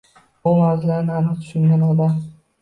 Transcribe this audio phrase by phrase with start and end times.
[0.45, 2.17] Bu mavzularni aniq tushungan odam